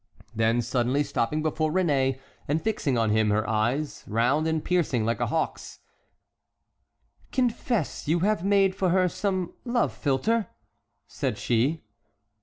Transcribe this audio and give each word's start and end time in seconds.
Then 0.33 0.63
suddenly 0.63 1.03
stopping 1.03 1.43
before 1.43 1.71
Réné, 1.71 2.19
and 2.47 2.59
fixing 2.59 2.97
on 2.97 3.11
him 3.11 3.29
her 3.29 3.47
eyes, 3.47 4.03
round 4.07 4.47
and 4.47 4.65
piercing 4.65 5.05
like 5.05 5.19
a 5.19 5.27
hawk's: 5.27 5.77
"Confess 7.31 8.07
you 8.07 8.21
have 8.21 8.43
made 8.43 8.73
for 8.73 8.89
her 8.89 9.07
some 9.07 9.53
love 9.63 9.93
philter," 9.95 10.47
said 11.05 11.37
she. 11.37 11.83